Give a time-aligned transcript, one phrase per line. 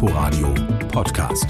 [0.00, 0.54] Inforadio
[0.92, 1.46] Podcast.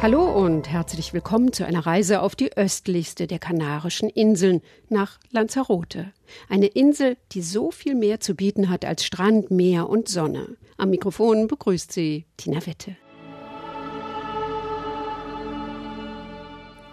[0.00, 6.10] Hallo und herzlich willkommen zu einer Reise auf die östlichste der Kanarischen Inseln, nach Lanzarote.
[6.48, 10.56] Eine Insel, die so viel mehr zu bieten hat als Strand, Meer und Sonne.
[10.78, 12.96] Am Mikrofon begrüßt sie Tina Wette.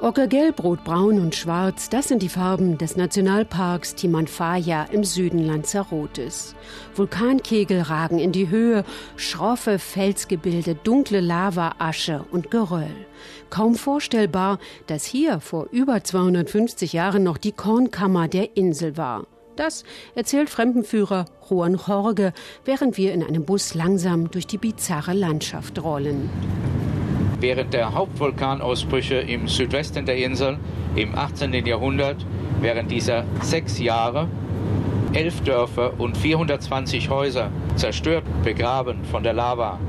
[0.01, 6.55] Ockergelb, Rotbraun und Schwarz, das sind die Farben des Nationalparks Timanfaya im Süden Lanzarotes.
[6.95, 8.83] Vulkankegel ragen in die Höhe,
[9.15, 13.05] schroffe Felsgebilde, dunkle Lava, Asche und Geröll.
[13.51, 14.57] Kaum vorstellbar,
[14.87, 19.27] dass hier vor über 250 Jahren noch die Kornkammer der Insel war.
[19.55, 19.83] Das
[20.15, 22.33] erzählt Fremdenführer Juan Jorge,
[22.65, 26.90] während wir in einem Bus langsam durch die bizarre Landschaft rollen
[27.41, 30.57] während der Hauptvulkanausbrüche im Südwesten der Insel
[30.95, 31.53] im 18.
[31.65, 32.25] Jahrhundert,
[32.61, 34.27] während dieser sechs Jahre,
[35.13, 39.79] elf Dörfer und 420 Häuser zerstört, begraben von der Lava.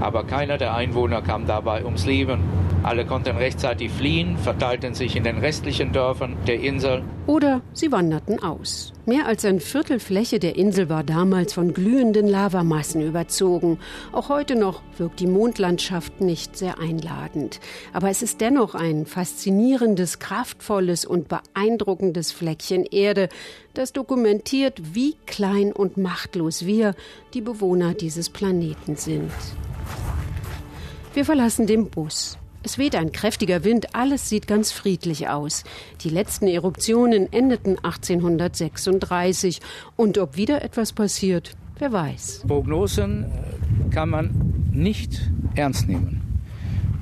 [0.00, 2.40] Aber keiner der Einwohner kam dabei ums Leben.
[2.84, 7.02] Alle konnten rechtzeitig fliehen, verteilten sich in den restlichen Dörfern der Insel.
[7.26, 8.92] Oder sie wanderten aus.
[9.06, 13.78] Mehr als ein Viertel Fläche der Insel war damals von glühenden Lavamassen überzogen.
[14.12, 17.58] Auch heute noch wirkt die Mondlandschaft nicht sehr einladend.
[17.94, 23.30] Aber es ist dennoch ein faszinierendes, kraftvolles und beeindruckendes Fleckchen Erde,
[23.72, 26.94] das dokumentiert, wie klein und machtlos wir,
[27.32, 29.32] die Bewohner dieses Planeten, sind.
[31.14, 32.36] Wir verlassen den Bus.
[32.64, 35.64] Es weht ein kräftiger Wind, alles sieht ganz friedlich aus.
[36.00, 39.60] Die letzten Eruptionen endeten 1836
[39.96, 42.44] und ob wieder etwas passiert, wer weiß.
[42.48, 44.30] Prognosen äh, kann man
[44.72, 46.22] nicht ernst nehmen.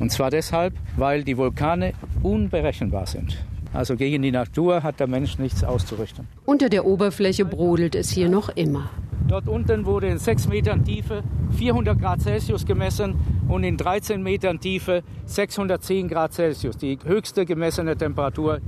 [0.00, 1.92] Und zwar deshalb, weil die Vulkane
[2.24, 3.38] unberechenbar sind.
[3.72, 6.26] Also gegen die Natur hat der Mensch nichts auszurichten.
[6.44, 8.90] Unter der Oberfläche brodelt es hier noch immer.
[9.32, 11.22] Dort unten wurde in 6 Metern Tiefe
[11.56, 13.14] 400 Grad Celsius gemessen
[13.48, 18.60] und in 13 Metern Tiefe 610 Grad Celsius, die höchste gemessene Temperatur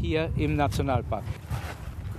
[0.00, 1.24] hier im Nationalpark.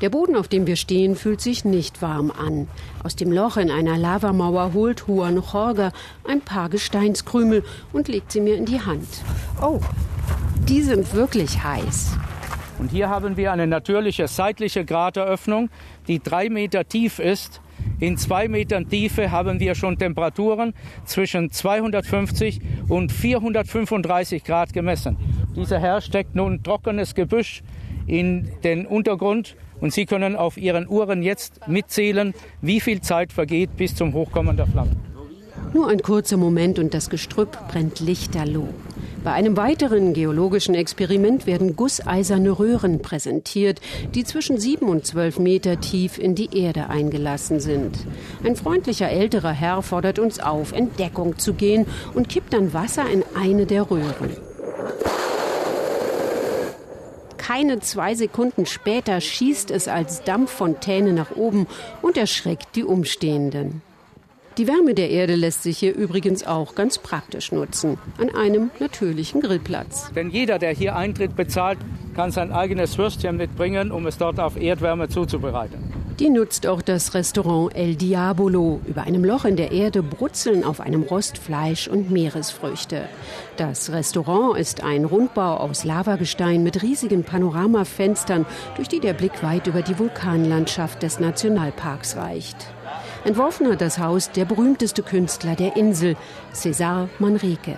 [0.02, 2.68] Der Boden, auf dem wir stehen, fühlt sich nicht warm an.
[3.02, 5.94] Aus dem Loch in einer Lavamauer holt Juan Jorge
[6.28, 7.64] ein paar Gesteinskrümel
[7.94, 9.08] und legt sie mir in die Hand.
[9.62, 9.80] Oh,
[10.68, 12.18] die sind wirklich heiß.
[12.78, 15.70] Und hier haben wir eine natürliche seitliche Krateröffnung,
[16.10, 17.62] die drei Meter tief ist
[18.00, 20.74] in zwei Metern Tiefe haben wir schon Temperaturen
[21.06, 22.60] zwischen 250
[22.90, 25.18] und 435 Grad gemessen.
[25.56, 27.64] Dieser Herr steckt nun trockenes Gebüsch
[28.08, 33.78] in den Untergrund und Sie können auf Ihren Uhren jetzt mitzählen, wie viel Zeit vergeht
[33.78, 34.96] bis zum Hochkommen der Flammen.
[35.74, 38.70] Nur ein kurzer Moment und das Gestrüpp brennt lichterloh.
[39.26, 43.82] Bei einem weiteren geologischen Experiment werden gusseiserne Röhren präsentiert,
[44.14, 47.98] die zwischen sieben und zwölf Meter tief in die Erde eingelassen sind.
[48.44, 53.10] Ein freundlicher älterer Herr fordert uns auf, in Deckung zu gehen und kippt dann Wasser
[53.10, 54.38] in eine der Röhren.
[57.38, 61.66] Keine zwei Sekunden später schießt es als Dampffontäne nach oben
[62.04, 63.82] und erschreckt die Umstehenden.
[64.58, 69.42] Die Wärme der Erde lässt sich hier übrigens auch ganz praktisch nutzen, an einem natürlichen
[69.42, 70.12] Grillplatz.
[70.16, 71.78] Denn jeder, der hier Eintritt bezahlt,
[72.16, 76.06] kann sein eigenes Würstchen mitbringen, um es dort auf Erdwärme zuzubereiten.
[76.20, 78.80] Die nutzt auch das Restaurant El Diabolo.
[78.86, 83.10] Über einem Loch in der Erde brutzeln auf einem Rost Fleisch und Meeresfrüchte.
[83.58, 88.46] Das Restaurant ist ein Rundbau aus Lavagestein mit riesigen Panoramafenstern,
[88.78, 92.56] durch die der Blick weit über die Vulkanlandschaft des Nationalparks reicht.
[93.26, 96.16] Entworfen hat das Haus der berühmteste Künstler der Insel,
[96.54, 97.76] César Manrique.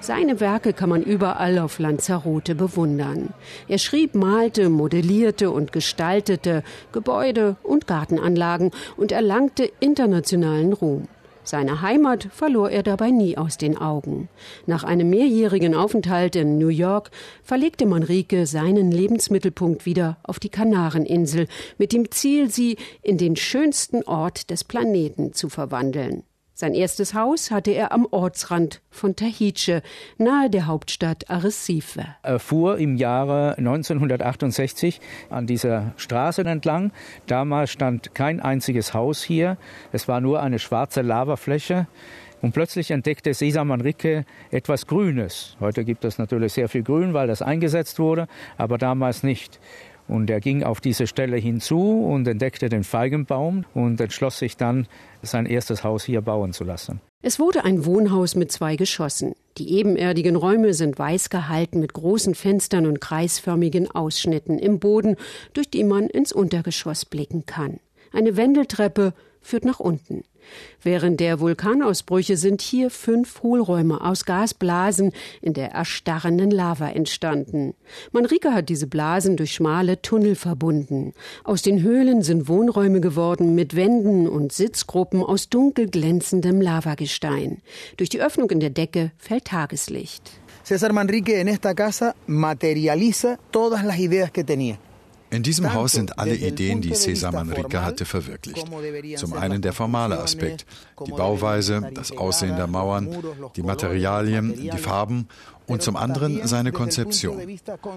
[0.00, 3.34] Seine Werke kann man überall auf Lanzarote bewundern.
[3.68, 11.06] Er schrieb, malte, modellierte und gestaltete Gebäude und Gartenanlagen und erlangte internationalen Ruhm.
[11.48, 14.28] Seine Heimat verlor er dabei nie aus den Augen.
[14.66, 17.10] Nach einem mehrjährigen Aufenthalt in New York
[17.42, 21.48] verlegte Manrique seinen Lebensmittelpunkt wieder auf die Kanareninsel
[21.78, 26.22] mit dem Ziel, sie in den schönsten Ort des Planeten zu verwandeln.
[26.60, 29.80] Sein erstes Haus hatte er am Ortsrand von Tahiche,
[30.16, 32.04] nahe der Hauptstadt Arrecife.
[32.24, 35.00] Er fuhr im Jahre 1968
[35.30, 36.90] an dieser Straße entlang.
[37.28, 39.56] Damals stand kein einziges Haus hier.
[39.92, 41.86] Es war nur eine schwarze Lavafläche.
[42.40, 45.56] Und plötzlich entdeckte Sesam Manrique etwas Grünes.
[45.60, 48.26] Heute gibt es natürlich sehr viel Grün, weil das eingesetzt wurde,
[48.56, 49.60] aber damals nicht.
[50.08, 54.86] Und er ging auf diese Stelle hinzu und entdeckte den Feigenbaum und entschloss sich dann,
[55.22, 57.00] sein erstes Haus hier bauen zu lassen.
[57.20, 59.34] Es wurde ein Wohnhaus mit zwei Geschossen.
[59.58, 65.16] Die ebenerdigen Räume sind weiß gehalten mit großen Fenstern und kreisförmigen Ausschnitten im Boden,
[65.52, 67.80] durch die man ins Untergeschoss blicken kann.
[68.12, 70.22] Eine Wendeltreppe führt nach unten.
[70.82, 77.74] Während der Vulkanausbrüche sind hier fünf Hohlräume aus Gasblasen in der erstarrenden Lava entstanden.
[78.12, 81.14] Manrike hat diese Blasen durch schmale Tunnel verbunden.
[81.44, 87.62] Aus den Höhlen sind Wohnräume geworden mit Wänden und Sitzgruppen aus dunkel glänzendem Lavagestein.
[87.96, 90.30] Durch die Öffnung in der Decke fällt Tageslicht.
[90.64, 94.78] César Manrique en esta casa materializa todas las ideas que tenía.
[95.30, 98.66] In diesem Haus sind alle Ideen, die Cesar Manrique hatte, verwirklicht.
[99.16, 100.66] Zum einen der formale Aspekt,
[101.06, 103.08] die Bauweise, das Aussehen der Mauern,
[103.56, 105.28] die Materialien, die Farben
[105.66, 107.40] und zum anderen seine Konzeption.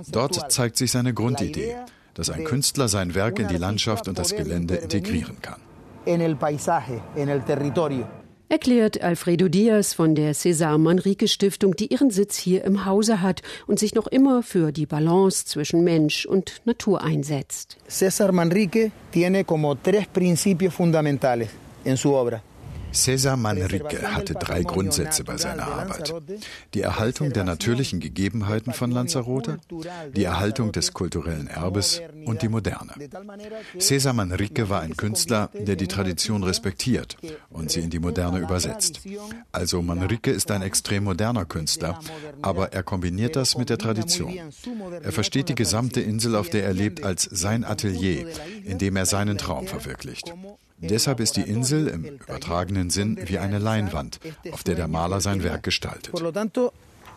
[0.09, 1.75] Dort zeigt sich seine Grundidee,
[2.13, 5.61] dass ein Künstler sein Werk in die Landschaft und das Gelände integrieren kann
[8.51, 13.41] erklärt Alfredo Diaz von der César Manrique Stiftung, die ihren Sitz hier im Hause hat
[13.65, 17.77] und sich noch immer für die Balance zwischen Mensch und Natur einsetzt.
[17.89, 21.49] César Manrique tiene como tres principios fundamentales
[21.85, 22.43] en su obra.
[22.93, 26.13] César Manrique hatte drei Grundsätze bei seiner Arbeit.
[26.73, 29.59] Die Erhaltung der natürlichen Gegebenheiten von Lanzarote,
[30.15, 32.93] die Erhaltung des kulturellen Erbes und die Moderne.
[33.77, 37.17] César Manrique war ein Künstler, der die Tradition respektiert
[37.49, 39.01] und sie in die Moderne übersetzt.
[39.51, 41.99] Also Manrique ist ein extrem moderner Künstler,
[42.41, 44.33] aber er kombiniert das mit der Tradition.
[45.03, 48.27] Er versteht die gesamte Insel, auf der er lebt, als sein Atelier,
[48.63, 50.33] in dem er seinen Traum verwirklicht.
[50.81, 54.19] Deshalb ist die Insel im übertragenen Sinn wie eine Leinwand,
[54.51, 56.13] auf der der Maler sein Werk gestaltet.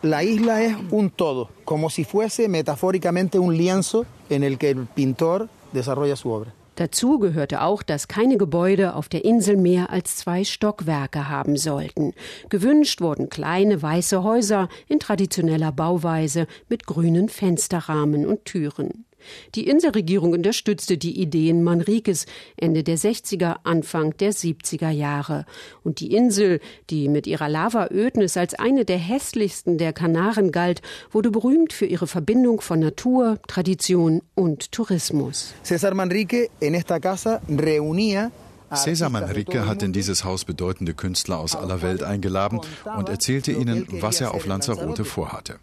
[0.01, 4.85] La isla es un todo, como si fuese metafóricamente un lienzo en el que el
[4.85, 6.53] pintor desarrolla su obra.
[6.75, 12.13] Dazu gehörte auch, dass keine Gebäude auf der Insel mehr als zwei Stockwerke haben sollten.
[12.49, 19.05] Gewünscht wurden kleine weiße Häuser in traditioneller Bauweise mit grünen Fensterrahmen und Türen.
[19.55, 22.25] Die Inselregierung unterstützte die Ideen Manriques
[22.57, 25.45] Ende der 60er, Anfang der 70er Jahre.
[25.83, 30.81] Und die Insel, die mit ihrer Lavaödnis als eine der hässlichsten der Kanaren galt,
[31.11, 35.53] wurde berühmt für ihre Verbindung von Natur, Tradition und Tourismus.
[35.63, 38.31] César Manrique en esta casa reunía
[38.71, 42.59] César Manrique hat in dieses Haus bedeutende Künstler aus aller Welt eingeladen
[42.97, 45.59] und erzählte ihnen, was er auf Lanzarote vorhatte.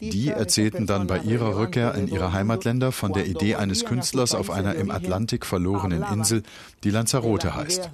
[0.00, 4.50] Die erzählten dann bei ihrer Rückkehr in ihre Heimatländer von der Idee eines Künstlers auf
[4.50, 6.42] einer im Atlantik verlorenen Insel,
[6.84, 7.90] die Lanzarote heißt.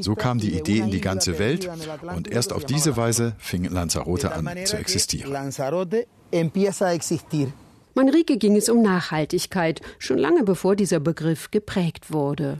[0.00, 1.68] So kam die Idee in die ganze Welt
[2.14, 5.32] und erst auf diese Weise fing Lanzarote an zu existieren.
[7.94, 12.58] Manrique ging es um Nachhaltigkeit, schon lange bevor dieser Begriff geprägt wurde.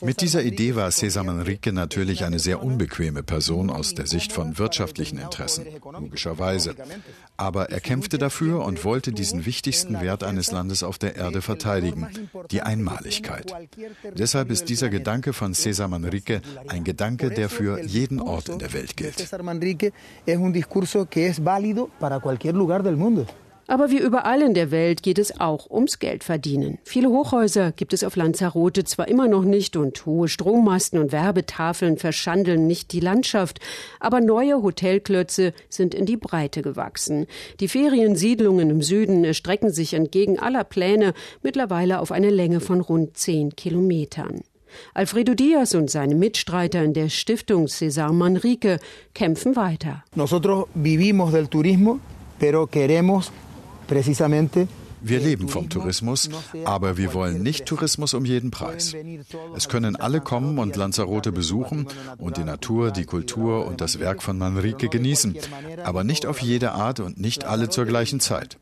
[0.00, 4.58] Mit dieser Idee war César Manrique natürlich eine sehr unbequeme Person aus der Sicht von
[4.58, 6.74] wirtschaftlichen Interessen, logischerweise.
[7.36, 12.08] Aber er kämpfte dafür und wollte diesen wichtigsten Wert eines Landes auf der Erde verteidigen,
[12.50, 13.54] die Einmaligkeit.
[14.16, 18.72] Deshalb ist dieser Gedanke von César Manrique ein Gedanke, der für jeden Ort in der
[18.72, 19.20] Welt gilt.
[23.66, 26.78] Aber wie überall in der Welt geht es auch ums Geldverdienen.
[26.84, 31.96] Viele Hochhäuser gibt es auf Lanzarote zwar immer noch nicht und hohe Strommasten und Werbetafeln
[31.96, 33.60] verschandeln nicht die Landschaft,
[34.00, 37.26] aber neue Hotelklötze sind in die Breite gewachsen.
[37.60, 43.16] Die Feriensiedlungen im Süden erstrecken sich entgegen aller Pläne mittlerweile auf eine Länge von rund
[43.16, 44.42] zehn Kilometern.
[44.92, 48.78] Alfredo Diaz und seine Mitstreiter in der Stiftung César Manrique
[49.14, 50.04] kämpfen weiter.
[50.14, 52.00] Nosotros vivimos del turismo,
[52.38, 53.30] pero queremos
[55.06, 56.30] wir leben vom Tourismus,
[56.64, 58.94] aber wir wollen nicht Tourismus um jeden Preis.
[59.54, 61.86] Es können alle kommen und Lanzarote besuchen
[62.16, 65.36] und die Natur, die Kultur und das Werk von Manrique genießen,
[65.84, 68.58] aber nicht auf jede Art und nicht alle zur gleichen Zeit.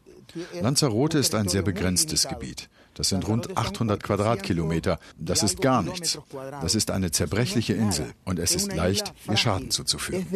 [0.60, 2.68] Lanzarote ist ein sehr begrenztes Gebiet.
[2.94, 4.98] Das sind rund 800 Quadratkilometer.
[5.18, 6.18] Das ist gar nichts.
[6.60, 10.26] Das ist eine zerbrechliche Insel und es ist leicht, ihr Schaden zuzufügen.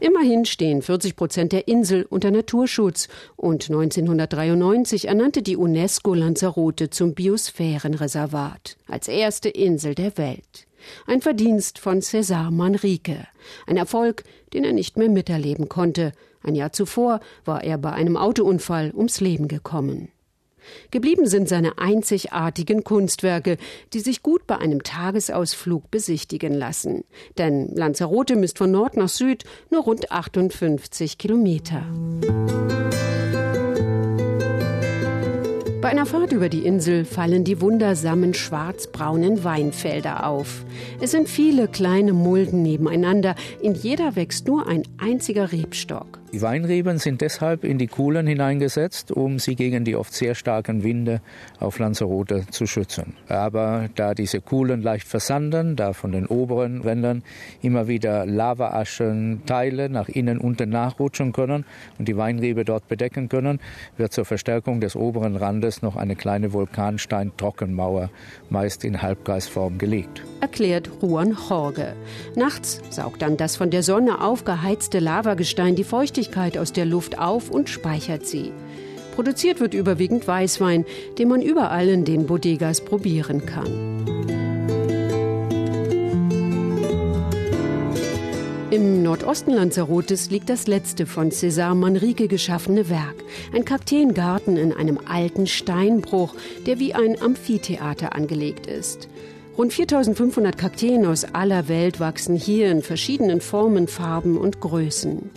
[0.00, 7.14] Immerhin stehen 40 Prozent der Insel unter Naturschutz und 1993 ernannte die UNESCO Lanzarote zum
[7.14, 10.66] Biosphärenreservat als erste Insel der Welt.
[11.06, 13.26] Ein Verdienst von César Manrique.
[13.66, 16.12] Ein Erfolg, den er nicht mehr miterleben konnte.
[16.42, 20.08] Ein Jahr zuvor war er bei einem Autounfall ums Leben gekommen.
[20.90, 23.56] Geblieben sind seine einzigartigen Kunstwerke,
[23.92, 27.04] die sich gut bei einem Tagesausflug besichtigen lassen.
[27.38, 31.82] Denn Lanzarote misst von Nord nach Süd nur rund 58 Kilometer.
[32.20, 32.89] Bei
[35.90, 40.64] einer Fahrt über die Insel fallen die wundersamen schwarzbraunen Weinfelder auf.
[41.00, 46.20] Es sind viele kleine Mulden nebeneinander, in jeder wächst nur ein einziger Rebstock.
[46.32, 50.84] Die Weinreben sind deshalb in die Kuhlen hineingesetzt, um sie gegen die oft sehr starken
[50.84, 51.22] Winde
[51.58, 53.14] auf Lanzarote zu schützen.
[53.26, 57.24] Aber da diese Kuhlen leicht versanden, da von den oberen Rändern
[57.62, 61.64] immer wieder Lavaaschen Teile nach innen unten nachrutschen können
[61.98, 63.58] und die Weinrebe dort bedecken können,
[63.96, 68.10] wird zur Verstärkung des oberen Randes noch eine kleine Vulkanstein-Trockenmauer,
[68.48, 70.22] meist in Halbkreisform, gelegt.
[70.40, 71.94] Erklärt Juan Jorge.
[72.34, 77.50] Nachts saugt dann das von der Sonne aufgeheizte Lavagestein die Feuchtigkeit aus der Luft auf
[77.50, 78.52] und speichert sie.
[79.14, 80.84] Produziert wird überwiegend Weißwein,
[81.18, 83.89] den man überall in den Bodegas probieren kann.
[88.70, 93.16] Im Nordosten Lanzarotes liegt das letzte von César Manrique geschaffene Werk.
[93.52, 96.34] Ein Kakteengarten in einem alten Steinbruch,
[96.66, 99.08] der wie ein Amphitheater angelegt ist.
[99.58, 105.30] Rund 4500 Kakteen aus aller Welt wachsen hier in verschiedenen Formen, Farben und Größen.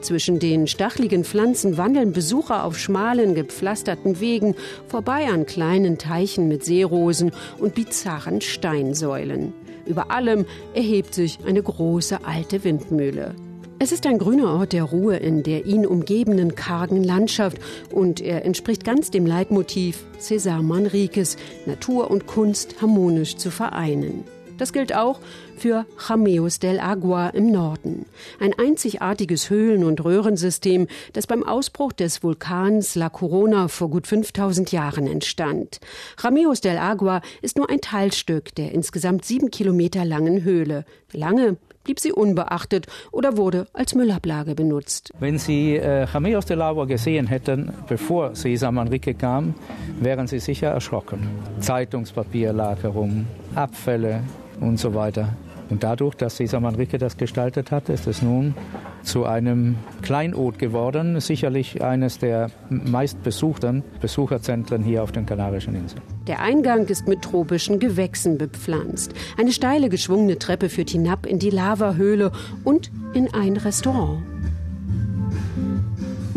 [0.00, 4.54] Zwischen den stachligen Pflanzen wandeln Besucher auf schmalen, gepflasterten Wegen
[4.86, 9.52] vorbei an kleinen Teichen mit Seerosen und bizarren Steinsäulen.
[9.88, 13.34] Über allem erhebt sich eine große alte Windmühle.
[13.80, 17.58] Es ist ein grüner Ort der Ruhe in der ihn umgebenden kargen Landschaft
[17.92, 24.24] und er entspricht ganz dem Leitmotiv César Manriques, Natur und Kunst harmonisch zu vereinen.
[24.58, 25.20] Das gilt auch
[25.56, 28.06] für Jameos del Agua im Norden,
[28.40, 34.70] ein einzigartiges Höhlen- und Röhrensystem, das beim Ausbruch des Vulkans La Corona vor gut 5000
[34.72, 35.80] Jahren entstand.
[36.22, 40.84] Jameos del Agua ist nur ein Teilstück der insgesamt sieben Kilometer langen Höhle.
[41.12, 41.56] Lange
[41.88, 45.10] blieb sie unbeachtet oder wurde als Müllablage benutzt.
[45.20, 49.54] Wenn Sie äh, Jameos del Agua gesehen hätten, bevor Cesar Manrique kam,
[49.98, 51.26] wären Sie sicher erschrocken.
[51.60, 54.22] Zeitungspapier lag herum, Abfälle,
[54.60, 55.30] und so weiter.
[55.70, 58.54] Und dadurch, dass Cesar Manrique das gestaltet hat, ist es nun
[59.02, 66.02] zu einem Kleinod geworden, sicherlich eines der meistbesuchten Besucherzentren hier auf den Kanarischen Inseln.
[66.26, 69.12] Der Eingang ist mit tropischen Gewächsen bepflanzt.
[69.38, 72.32] Eine steile geschwungene Treppe führt hinab in die Lavahöhle
[72.64, 74.22] und in ein Restaurant.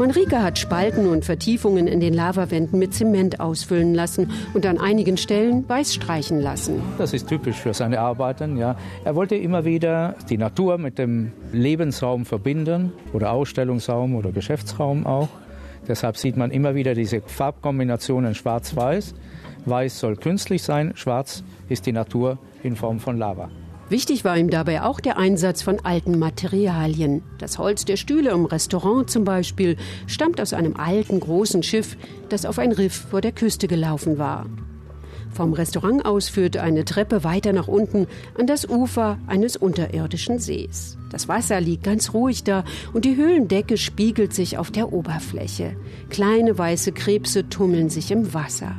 [0.01, 5.15] Manrique hat Spalten und Vertiefungen in den Lavawänden mit Zement ausfüllen lassen und an einigen
[5.15, 6.81] Stellen weiß streichen lassen.
[6.97, 8.57] Das ist typisch für seine Arbeiten.
[8.57, 8.77] Ja.
[9.05, 15.29] Er wollte immer wieder die Natur mit dem Lebensraum verbinden oder Ausstellungsraum oder Geschäftsraum auch.
[15.87, 19.13] Deshalb sieht man immer wieder diese Farbkombinationen schwarz-weiß.
[19.67, 23.51] Weiß soll künstlich sein, schwarz ist die Natur in Form von Lava.
[23.91, 27.23] Wichtig war ihm dabei auch der Einsatz von alten Materialien.
[27.39, 29.75] Das Holz der Stühle im Restaurant zum Beispiel
[30.07, 31.97] stammt aus einem alten großen Schiff,
[32.29, 34.45] das auf ein Riff vor der Küste gelaufen war.
[35.29, 38.07] Vom Restaurant aus führte eine Treppe weiter nach unten
[38.39, 40.97] an das Ufer eines unterirdischen Sees.
[41.09, 45.75] Das Wasser liegt ganz ruhig da und die Höhlendecke spiegelt sich auf der Oberfläche.
[46.09, 48.73] Kleine weiße Krebse tummeln sich im Wasser.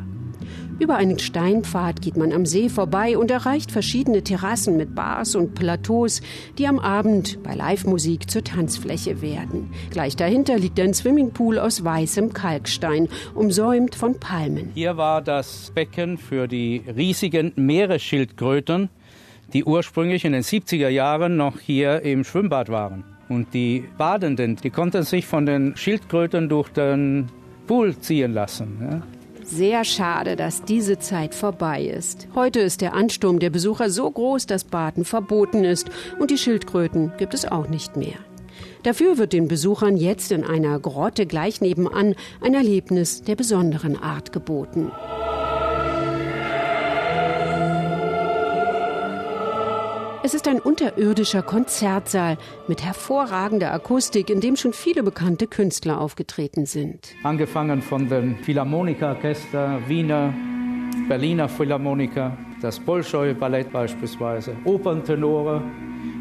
[0.78, 5.54] Über einen Steinpfad geht man am See vorbei und erreicht verschiedene Terrassen mit Bars und
[5.54, 6.22] Plateaus,
[6.58, 9.70] die am Abend bei Live-Musik zur Tanzfläche werden.
[9.90, 14.70] Gleich dahinter liegt ein Swimmingpool aus weißem Kalkstein, umsäumt von Palmen.
[14.74, 18.88] Hier war das Becken für die riesigen Meeresschildkröten,
[19.52, 23.04] die ursprünglich in den 70er Jahren noch hier im Schwimmbad waren.
[23.28, 27.28] Und die Badenden, die konnten sich von den Schildkröten durch den
[27.66, 28.78] Pool ziehen lassen.
[28.90, 29.21] Ja.
[29.54, 32.26] Sehr schade, dass diese Zeit vorbei ist.
[32.34, 37.12] Heute ist der Ansturm der Besucher so groß, dass Baden verboten ist und die Schildkröten
[37.18, 38.16] gibt es auch nicht mehr.
[38.82, 44.32] Dafür wird den Besuchern jetzt in einer Grotte gleich nebenan ein Erlebnis der besonderen Art
[44.32, 44.90] geboten.
[50.24, 52.38] Es ist ein unterirdischer Konzertsaal
[52.68, 57.08] mit hervorragender Akustik, in dem schon viele bekannte Künstler aufgetreten sind.
[57.24, 60.32] Angefangen von den Philharmonikerorchester, Wiener,
[61.08, 65.60] Berliner Philharmoniker, das Bolschoi Ballett beispielsweise, Operntenore,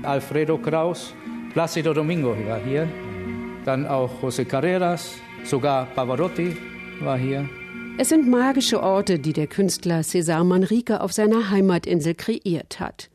[0.02, 1.14] Alfredo Kraus,
[1.54, 2.88] Placido Domingo war hier,
[3.66, 6.58] dann auch José Carreras, sogar Pavarotti
[7.02, 7.48] war hier.
[8.00, 13.12] Es sind magische Orte, die der Künstler César Manrique auf seiner Heimatinsel kreiert hat.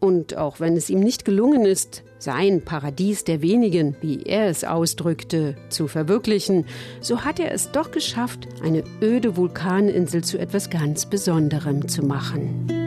[0.00, 4.64] Und auch wenn es ihm nicht gelungen ist, sein Paradies der wenigen, wie er es
[4.64, 6.64] ausdrückte, zu verwirklichen,
[7.00, 12.79] so hat er es doch geschafft, eine öde Vulkaninsel zu etwas ganz Besonderem zu machen.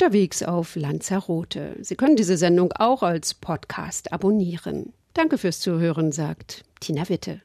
[0.00, 1.76] Unterwegs auf Lanzarote.
[1.82, 4.94] Sie können diese Sendung auch als Podcast abonnieren.
[5.12, 7.42] Danke fürs Zuhören, sagt Tina Witte.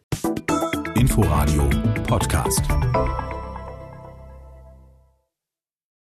[0.95, 1.69] Inforadio
[2.07, 2.61] Podcast.